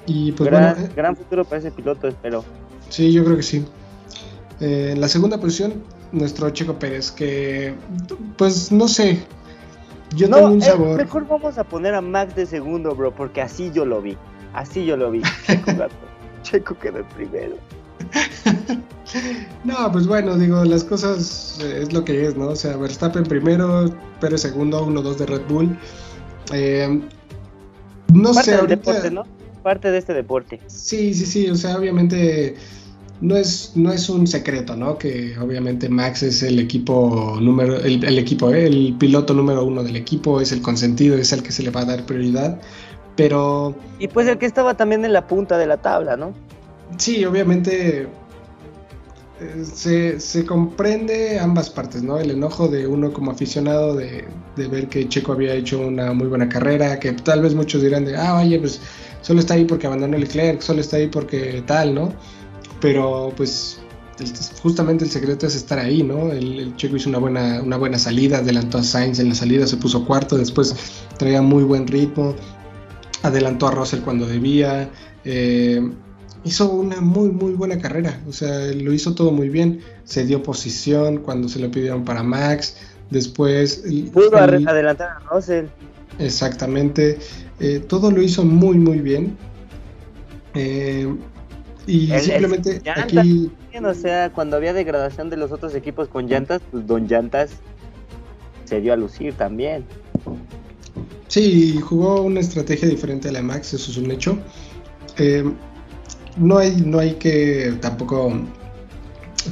[0.06, 2.44] Y pues gran, bueno, eh, gran futuro para ese piloto, espero.
[2.88, 3.64] Sí, yo creo que sí.
[4.60, 7.74] Eh, en la segunda posición, nuestro Checo Pérez, que
[8.36, 9.24] pues no sé.
[10.14, 10.96] Yo no, tengo un eh, sabor.
[10.98, 14.16] mejor vamos a poner a Max de segundo, bro, porque así yo lo vi.
[14.52, 15.22] Así yo lo vi.
[16.42, 17.56] Checo quedó el primero.
[19.64, 22.48] no, pues bueno, digo, las cosas eh, es lo que es, ¿no?
[22.48, 25.78] O sea, Verstappen primero, Pérez segundo, 1-2 de Red Bull.
[26.52, 27.00] Eh,
[28.12, 29.24] no Parte sé, del deporte, ¿no?
[29.62, 30.60] Parte de este deporte.
[30.66, 32.56] Sí, sí, sí, o sea, obviamente
[33.22, 34.98] no es, no es un secreto, ¿no?
[34.98, 38.66] Que obviamente Max es el equipo número, el, el equipo, ¿eh?
[38.66, 41.82] el piloto número uno del equipo, es el consentido, es el que se le va
[41.82, 42.60] a dar prioridad.
[43.16, 43.74] Pero.
[43.98, 46.32] Y pues el que estaba también en la punta de la tabla, ¿no?
[46.98, 48.08] Sí, obviamente.
[49.40, 52.18] Eh, se, se, comprende ambas partes, ¿no?
[52.18, 56.48] El enojo de uno como aficionado de, ver que Checo había hecho una muy buena
[56.48, 58.80] carrera, que tal vez muchos dirán de, ah, oye, pues
[59.20, 62.12] solo está ahí porque abandonó Leclerc, solo está ahí porque tal, ¿no?
[62.80, 63.80] Pero pues
[64.62, 66.30] justamente el secreto es estar ahí, ¿no?
[66.30, 69.66] El, el, Checo hizo una buena, una buena salida, adelantó a Sainz en la salida,
[69.66, 70.74] se puso cuarto, después
[71.18, 72.36] traía muy buen ritmo,
[73.22, 74.90] adelantó a Russell cuando debía,
[75.24, 75.80] eh,
[76.44, 80.42] hizo una muy muy buena carrera, o sea, lo hizo todo muy bien, se dio
[80.42, 82.76] posición cuando se lo pidieron para Max,
[83.10, 83.84] después...
[84.12, 85.66] Pudo adelantar a Russell.
[86.18, 87.18] Exactamente,
[87.60, 89.36] eh, todo lo hizo muy muy bien.
[90.54, 91.12] Eh,
[91.86, 93.50] y simplemente aquí...
[93.82, 97.52] O sea, cuando había degradación de los otros equipos con llantas, pues Don Llantas
[98.64, 99.84] se dio a lucir también.
[101.32, 104.36] Sí, jugó una estrategia diferente a la Max, eso es un hecho.
[105.16, 105.42] Eh,
[106.36, 108.34] no, hay, no hay que tampoco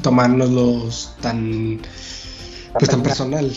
[0.03, 1.81] tomárnoslos tan,
[2.79, 3.51] pues, tan personal,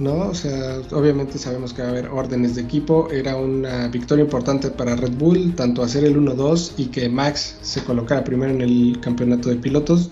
[0.00, 0.30] ¿no?
[0.30, 3.08] O sea, obviamente sabemos que va a haber órdenes de equipo.
[3.08, 7.84] Era una victoria importante para Red Bull, tanto hacer el 1-2 y que Max se
[7.84, 10.10] colocara primero en el campeonato de pilotos.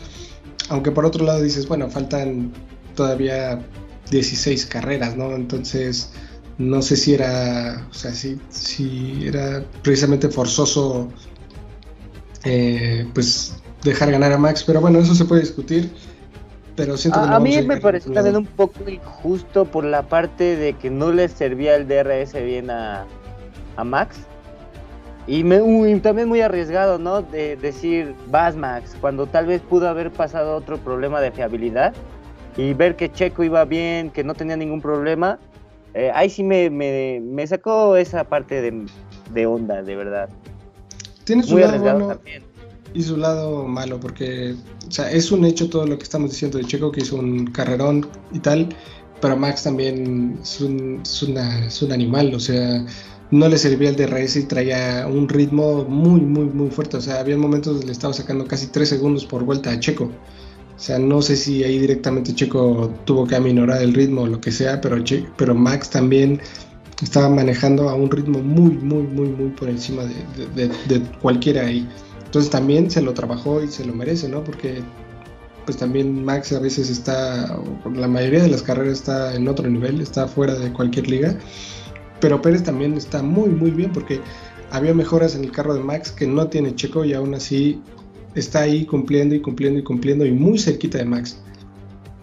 [0.69, 2.53] Aunque por otro lado dices, bueno, faltan
[2.95, 3.67] todavía
[4.13, 5.35] 16 carreras, ¿no?
[5.35, 6.13] Entonces
[6.59, 11.09] no sé si era, o sea, si, si era precisamente forzoso,
[12.45, 15.91] eh, pues dejar ganar a Max, pero bueno, eso se puede discutir.
[16.75, 20.91] Pero siento a, mí me pareció también un poco injusto por la parte de que
[20.91, 23.05] no le servía el DRS bien a,
[23.77, 24.19] a Max.
[25.27, 25.59] Y, me,
[26.01, 27.23] también muy arriesgado, ¿no?
[27.23, 31.95] De decir, vas Max, cuando tal vez pudo haber pasado otro problema de fiabilidad
[32.57, 35.39] y ver que Checo iba bien, que no tenía ningún problema,
[35.95, 38.87] eh, ahí sí me, me, sacó esa parte de,
[39.33, 40.29] de onda, de verdad.
[41.25, 42.19] Tiene su lado bueno
[42.95, 44.55] y su lado malo, porque
[44.87, 47.47] o sea, es un hecho todo lo que estamos diciendo de Checo, que hizo un
[47.49, 48.69] carrerón y tal,
[49.21, 52.85] pero Max también es un, es una, es un animal, o sea,
[53.31, 56.97] no le servía el DRS y traía un ritmo muy, muy, muy fuerte.
[56.97, 60.11] O sea, había momentos donde le estaba sacando casi 3 segundos por vuelta a Checo.
[60.79, 64.41] O sea, no sé si ahí directamente Checo tuvo que aminorar el ritmo o lo
[64.41, 64.97] que sea, pero,
[65.37, 66.41] pero Max también
[67.03, 71.89] estaba manejando a un ritmo muy, muy, muy, muy por encima de, de, cualquiera ahí.
[72.25, 74.45] Entonces también se lo trabajó y se lo merece, ¿no?
[74.45, 74.81] Porque
[75.65, 77.59] pues también Max a veces está,
[77.93, 81.37] la mayoría de las carreras está en otro nivel, está fuera de cualquier liga.
[82.21, 84.21] Pero Pérez también está muy, muy bien porque
[84.71, 87.83] había mejoras en el carro de Max que no tiene Checo y aún así
[88.39, 91.41] está ahí cumpliendo y cumpliendo y cumpliendo y muy cerquita de Max.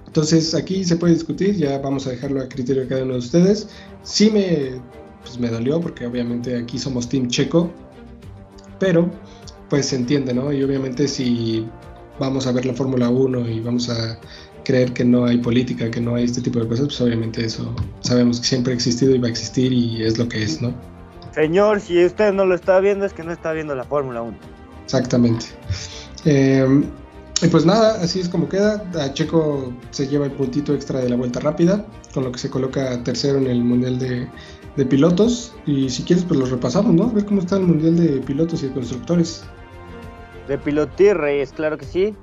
[0.08, 3.20] Entonces aquí se puede discutir, ya vamos a dejarlo a criterio de cada uno de
[3.20, 3.68] ustedes.
[4.04, 4.80] Sí me,
[5.22, 7.70] pues me dolió porque obviamente aquí somos Team Checo,
[8.80, 9.10] pero
[9.70, 10.54] pues se entiende, ¿no?
[10.54, 11.68] Y obviamente si
[12.20, 14.18] vamos a ver la Fórmula 1 y vamos a
[14.64, 17.76] creer que no hay política, que no hay este tipo de cosas, pues obviamente eso
[18.02, 20.74] sabemos que siempre ha existido y va a existir y es lo que es, ¿no?
[21.34, 24.38] Señor, si usted no lo está viendo es que no está viendo la Fórmula 1.
[24.86, 25.48] Exactamente.
[26.26, 26.84] Em,
[27.42, 28.84] y pues nada, así es como queda.
[29.00, 32.50] A Checo se lleva el puntito extra de la vuelta rápida, con lo que se
[32.50, 34.28] coloca tercero en el Mundial de,
[34.76, 35.54] de Pilotos.
[35.66, 37.06] Y si quieres, pues lo repasamos, ¿no?
[37.06, 39.44] A ver cómo está el Mundial de Pilotos y de Constructores.
[40.48, 42.16] De pilotirreyes, claro que sí.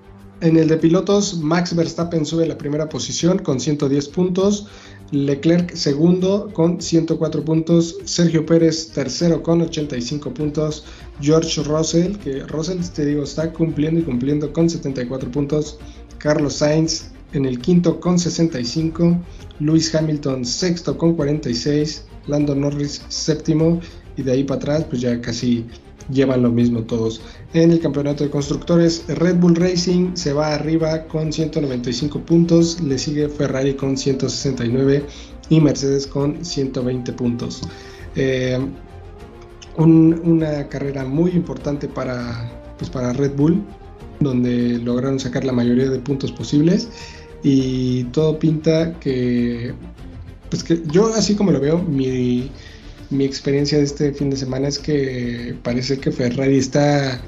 [0.42, 4.66] En el de pilotos, Max Verstappen sube la primera posición con 110 puntos,
[5.12, 10.84] Leclerc segundo con 104 puntos, Sergio Pérez tercero con 85 puntos,
[11.20, 15.78] George Russell, que Russell te digo está cumpliendo y cumpliendo con 74 puntos,
[16.18, 19.18] Carlos Sainz en el quinto con 65,
[19.60, 23.80] Lewis Hamilton sexto con 46, Lando Norris séptimo.
[24.16, 25.64] Y de ahí para atrás pues ya casi
[26.10, 27.22] llevan lo mismo todos.
[27.54, 32.98] En el campeonato de constructores, Red Bull Racing se va arriba con 195 puntos, le
[32.98, 35.04] sigue Ferrari con 169
[35.48, 37.62] y Mercedes con 120 puntos.
[38.14, 38.58] Eh,
[39.76, 43.62] una carrera muy importante para, pues para Red Bull,
[44.20, 46.88] donde lograron sacar la mayoría de puntos posibles
[47.42, 49.74] y todo pinta que,
[50.50, 52.50] pues que yo así como lo veo, mi
[53.12, 57.20] mi experiencia de este fin de semana es que parece que Ferrari está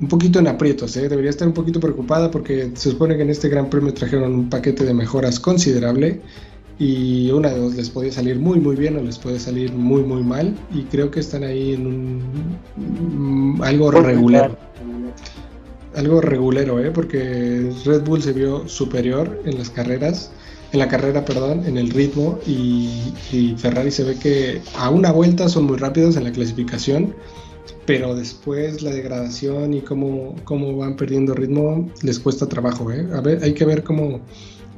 [0.00, 1.08] un poquito en aprietos, ¿eh?
[1.08, 4.48] debería estar un poquito preocupada porque se supone que en este Gran Premio trajeron un
[4.48, 6.22] paquete de mejoras considerable
[6.80, 10.02] y una de dos les puede salir muy muy bien o les puede salir muy
[10.02, 14.58] muy mal y creo que están ahí en un algo regular
[15.94, 16.90] algo regulero, ¿eh?
[16.90, 20.30] porque Red Bull se vio superior en las carreras
[20.72, 23.12] en la carrera, perdón, en el ritmo y,
[23.58, 27.14] Ferrari se ve que a una vuelta son muy rápidos en la clasificación,
[27.86, 33.06] pero después la degradación y cómo, cómo van perdiendo ritmo les cuesta trabajo, ¿eh?
[33.12, 34.20] A ver, hay que ver cómo,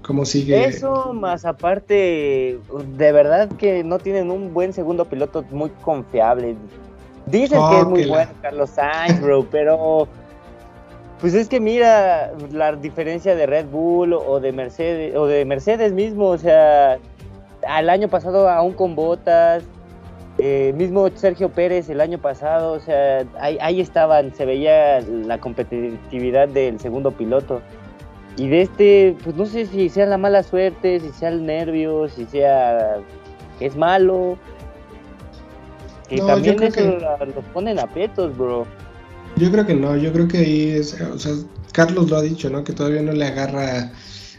[0.02, 0.64] cómo sigue.
[0.64, 2.58] Eso más aparte,
[2.96, 6.56] de verdad que no tienen un buen segundo piloto muy confiable.
[7.26, 10.08] Dicen que es muy bueno Carlos Sainz, bro, pero
[11.20, 15.92] pues es que mira la diferencia de Red Bull o de Mercedes o de Mercedes
[15.92, 16.98] mismo, o sea,
[17.66, 19.62] al año pasado aún con botas,
[20.38, 26.48] eh, mismo Sergio Pérez el año pasado, o sea, ahí, estaban, se veía la competitividad
[26.48, 27.60] del segundo piloto.
[28.36, 32.08] Y de este, pues no sé si sea la mala suerte, si sea el nervio,
[32.08, 32.96] si sea
[33.58, 34.38] que es malo.
[36.08, 38.66] Que también eso los ponen a petos, bro.
[39.36, 41.32] Yo creo que no, yo creo que ahí es, o sea,
[41.72, 42.64] Carlos lo ha dicho, ¿no?
[42.64, 43.92] Que todavía no le agarra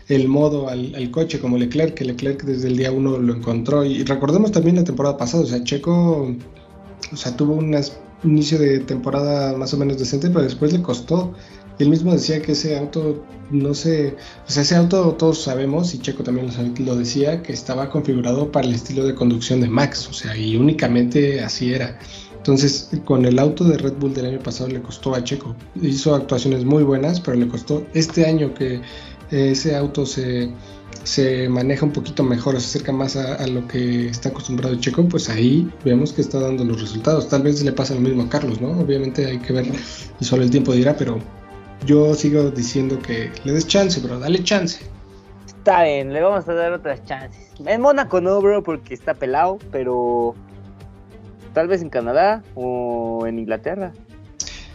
[0.07, 3.83] el modo al, coche como Leclerc, que Leclerc desde el día uno lo encontró.
[3.83, 6.35] Y recordemos también la temporada pasada, o sea, Checo,
[7.11, 7.75] o sea, tuvo un
[8.23, 11.33] inicio de temporada más o menos decente, pero después le costó.
[11.79, 14.15] Él mismo decía que ese auto, no sé,
[14.47, 16.47] o sea, ese auto todos sabemos, y Checo también
[16.85, 20.55] lo decía, que estaba configurado para el estilo de conducción de Max, o sea, y
[20.55, 21.97] únicamente así era.
[22.37, 25.55] Entonces, con el auto de Red Bull del año pasado le costó a Checo.
[25.81, 28.81] Hizo actuaciones muy buenas, pero le costó este año que
[29.31, 30.51] ese auto se,
[31.03, 35.29] se maneja un poquito mejor, se acerca más a, lo que está acostumbrado Checo, pues
[35.29, 37.29] ahí vemos que está dando los resultados.
[37.29, 38.71] Tal vez le pasa lo mismo a Carlos, ¿no?
[38.71, 39.65] Obviamente hay que ver
[40.19, 41.19] y solo el tiempo dirá, pero
[41.85, 44.85] yo sigo diciendo que le des chance, bro, dale chance.
[45.45, 47.51] Está bien, le vamos a dar otras chances.
[47.65, 50.35] En Mónaco no, bro, porque está pelado, pero
[51.53, 53.93] tal vez en Canadá o en Inglaterra.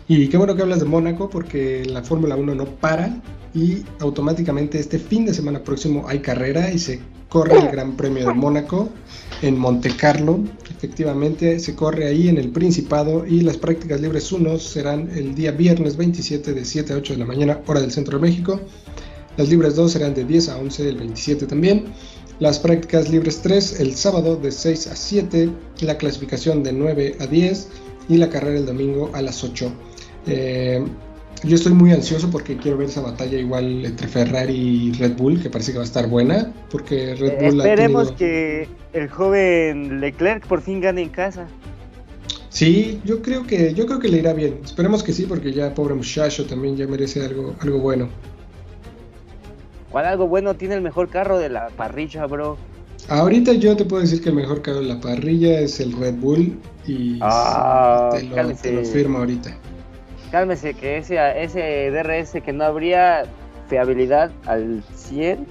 [0.06, 3.20] Y qué bueno que hablas de Mónaco porque la Fórmula 1 no para
[3.54, 8.26] y automáticamente este fin de semana próximo hay carrera y se corre el Gran Premio
[8.26, 8.88] de Mónaco
[9.42, 10.40] en Monte Carlo.
[10.70, 15.50] Efectivamente se corre ahí en el Principado y las prácticas libres 1 serán el día
[15.50, 18.60] viernes 27 de 7 a 8 de la mañana hora del centro de México.
[19.36, 21.86] Las libres 2 serán de 10 a 11 el 27 también.
[22.40, 25.50] Las prácticas libres 3 el sábado de 6 a 7,
[25.80, 27.68] la clasificación de 9 a 10
[28.08, 29.72] y la carrera el domingo a las 8.
[30.26, 30.84] Eh,
[31.44, 35.40] yo estoy muy ansioso porque quiero ver esa batalla igual entre Ferrari y Red Bull,
[35.40, 40.46] que parece que va a estar buena, porque Red Bull Esperemos que el joven Leclerc
[40.46, 41.46] por fin gane en casa.
[42.48, 44.60] Sí, yo creo que yo creo que le irá bien.
[44.64, 48.08] Esperemos que sí, porque ya pobre muchacho también ya merece algo algo bueno.
[49.90, 52.56] ¿Cuál algo bueno tiene el mejor carro de la parrilla, bro?
[53.08, 56.14] Ahorita yo te puedo decir que el mejor carro de la parrilla es el Red
[56.16, 58.10] Bull y ah,
[58.60, 59.56] te lo firmo ahorita
[60.28, 63.24] cálmese que ese, ese DRS que no habría
[63.68, 65.46] fiabilidad al 100,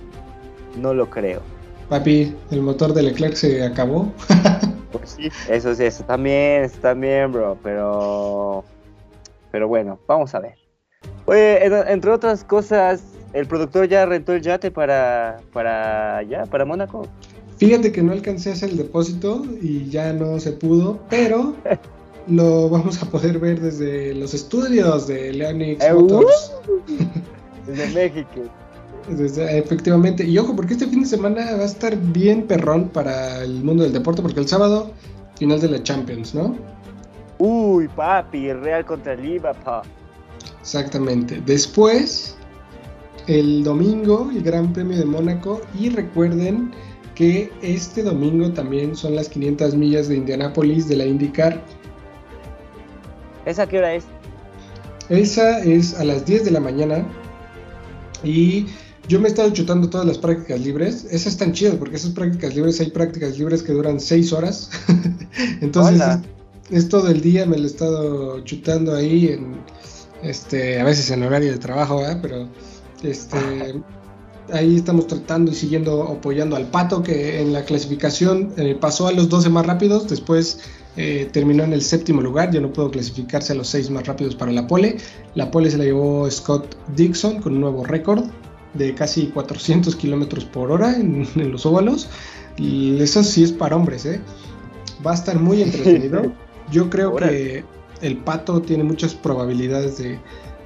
[0.79, 1.41] no lo creo.
[1.89, 4.11] Papi, el motor de Leclerc se acabó.
[4.91, 8.63] pues sí, eso sí, eso también, eso también, bro, pero...
[9.51, 10.55] Pero bueno, vamos a ver.
[11.25, 13.01] Oye, entre otras cosas,
[13.33, 17.07] el productor ya rentó el yate para, para ya, para Mónaco.
[17.57, 21.55] Fíjate que no alcancé a hacer el depósito y ya no se pudo, pero
[22.27, 26.53] lo vamos a poder ver desde los estudios de Leonix eh, Motors.
[27.65, 28.41] desde México.
[29.09, 30.25] efectivamente.
[30.25, 33.83] Y ojo, porque este fin de semana va a estar bien perrón para el mundo
[33.83, 34.91] del deporte, porque el sábado,
[35.37, 36.55] final de la Champions, ¿no?
[37.39, 39.81] Uy, papi, el Real contra el Liverpool.
[40.59, 41.41] Exactamente.
[41.45, 42.35] Después,
[43.27, 45.61] el domingo, el Gran Premio de Mónaco.
[45.79, 46.71] Y recuerden
[47.15, 51.63] que este domingo también son las 500 millas de Indianápolis de la IndyCar
[53.47, 54.03] ¿Esa qué hora es?
[55.07, 57.07] Esa es a las 10 de la mañana.
[58.21, 58.65] Y
[59.07, 61.05] yo me he estado chutando todas las prácticas libres.
[61.05, 64.69] Esas están chidas porque esas prácticas libres hay prácticas libres que duran 6 horas.
[65.61, 66.19] Entonces
[66.69, 69.55] es, todo el día, me lo he estado chutando ahí en
[70.23, 72.49] este a veces en horario de trabajo, pero
[73.01, 73.37] este
[74.51, 79.13] ahí estamos tratando y siguiendo apoyando al Pato que en la clasificación eh, pasó a
[79.13, 80.59] los 12 más rápidos, después
[80.97, 84.35] eh, terminó en el séptimo lugar, ya no pudo clasificarse a los seis más rápidos
[84.35, 84.97] para la pole.
[85.35, 88.25] La pole se la llevó Scott Dixon con un nuevo récord
[88.73, 92.09] de casi 400 kilómetros por hora en, los óvalos.
[92.57, 94.19] Y eso sí es para hombres, ¿eh?
[95.05, 96.33] Va a estar muy entretenido.
[96.71, 97.63] Yo creo que
[98.01, 100.19] el pato tiene muchas probabilidades de,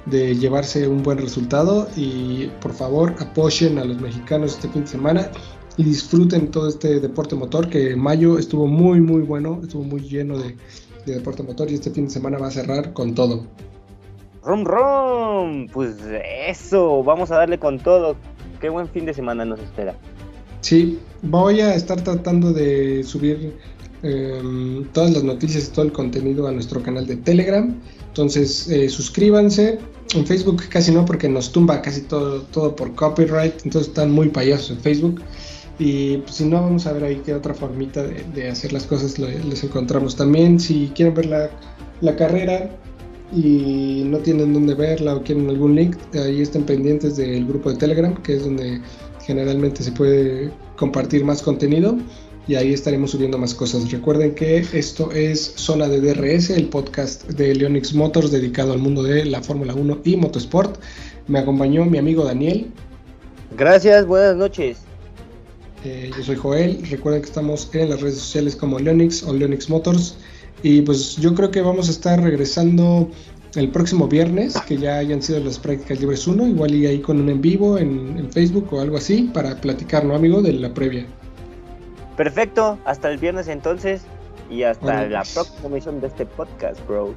[0.06, 4.88] de llevarse un buen resultado y por favor apoyen a los mexicanos este fin de
[4.88, 5.30] semana
[5.76, 10.38] y disfruten todo este deporte motor que mayo estuvo muy muy bueno, estuvo muy lleno
[10.38, 10.56] de,
[11.06, 13.46] deporte motor y este fin de semana va a cerrar con todo.
[14.44, 15.96] Rom rom, pues
[16.48, 18.16] eso, vamos a darle con todo.
[18.60, 19.96] Qué buen fin de semana nos espera.
[20.60, 23.56] Sí, voy a estar tratando de subir
[24.04, 27.74] em, todas las noticias y todo el contenido a nuestro canal de Telegram.
[28.08, 29.78] Entonces, eh, suscríbanse.
[30.14, 33.54] En Facebook casi no, porque nos tumba casi todo, todo por copyright.
[33.64, 35.22] Entonces están muy payasos en Facebook.
[35.84, 39.18] Y pues, si no, vamos a ver ahí qué otra formita de, hacer las cosas
[39.18, 40.14] les encontramos.
[40.14, 41.50] También, si quieren ver la,
[42.00, 42.70] la, carrera
[43.34, 47.78] y no tienen dónde verla o quieren algún link, ahí estén pendientes del grupo de
[47.78, 48.80] Telegram, que es donde
[49.26, 51.96] generalmente se puede compartir más contenido
[52.46, 53.90] y ahí estaremos subiendo más cosas.
[53.90, 59.02] Recuerden que esto es Zona de DRS, el podcast de Leonix Motors dedicado al mundo
[59.02, 60.78] de la Fórmula 1 y Motorsport.
[61.26, 62.70] Me acompañó mi amigo Daniel.
[63.56, 64.91] Gracias, buenas noches.
[65.84, 66.86] Eh, yo soy Joel.
[66.88, 70.16] Recuerden que estamos en las redes sociales como Leonix o Leonix Motors.
[70.62, 73.10] Y pues yo creo que vamos a estar regresando
[73.56, 77.20] el próximo viernes, que ya hayan sido las prácticas libres 1, igual y ahí con
[77.20, 80.40] un en vivo en, Facebook o algo así, para platicar, ¿no, amigo?
[80.40, 81.06] De la previa.
[82.16, 84.02] Perfecto, hasta el viernes entonces
[84.50, 85.34] y hasta la pues.
[85.34, 87.14] próxima emisión de este podcast, bro.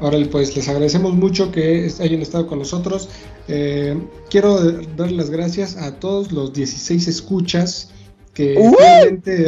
[0.00, 3.08] Ahora pues les agradecemos mucho que hayan estado con nosotros.
[3.48, 4.00] Eh,
[4.30, 4.60] quiero
[4.96, 7.90] dar las gracias a todos los 16 escuchas
[8.38, 9.46] que, fielmente,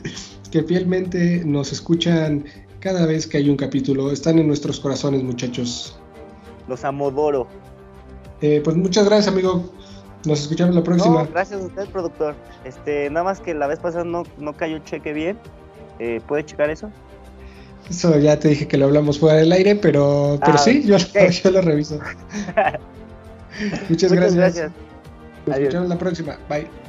[0.52, 2.44] que fielmente nos escuchan
[2.78, 4.12] cada vez que hay un capítulo.
[4.12, 5.98] Están en nuestros corazones, muchachos.
[6.68, 7.48] Los amodoro.
[8.40, 9.72] Eh, pues muchas gracias, amigo.
[10.24, 11.24] Nos escuchamos la próxima.
[11.24, 12.36] gracias a usted, productor.
[12.64, 15.36] Este, nada más que la vez pasada no, no cayó cheque bien.
[15.98, 16.92] Eh, ¿Puede checar eso?
[17.90, 20.96] Eso ya te dije que lo hablamos fuera del aire, pero, pero ah, sí, yo,
[21.42, 21.98] yo, lo reviso.
[23.88, 24.36] Muchas, Muchas gracias.
[24.36, 24.72] gracias.
[25.46, 26.38] Nos escuchamos la próxima.
[26.48, 26.87] Bye.